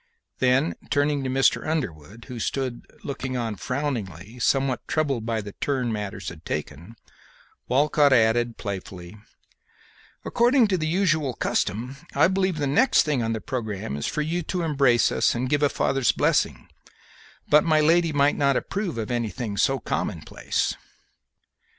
Then 0.39 0.73
turning 0.89 1.23
to 1.23 1.29
Mr. 1.29 1.63
Underwood, 1.67 2.25
who 2.27 2.39
stood 2.39 2.87
looking 3.03 3.37
on 3.37 3.55
frowningly, 3.55 4.39
somewhat 4.39 4.87
troubled 4.87 5.27
by 5.27 5.41
the 5.41 5.51
turn 5.51 5.91
matters 5.93 6.29
had 6.29 6.43
taken, 6.43 6.95
Walcott 7.67 8.11
added, 8.11 8.57
playfully, 8.57 9.15
"According 10.25 10.69
to 10.69 10.77
the 10.79 10.87
usual 10.87 11.35
custom, 11.35 11.97
I 12.15 12.27
believe 12.29 12.57
the 12.57 12.65
next 12.65 13.03
thing 13.03 13.21
on 13.21 13.33
the 13.33 13.41
programme 13.41 13.95
is 13.95 14.07
for 14.07 14.23
you 14.23 14.41
to 14.41 14.63
embrace 14.63 15.11
us 15.11 15.35
and 15.35 15.47
give 15.47 15.61
us 15.61 15.71
a 15.71 15.75
father's 15.75 16.11
blessing, 16.11 16.67
but 17.47 17.63
my 17.63 17.79
lady 17.79 18.11
might 18.11 18.35
not 18.35 18.57
approve 18.57 18.97
of 18.97 19.11
anything 19.11 19.55
so 19.55 19.77
commonplace." 19.77 20.75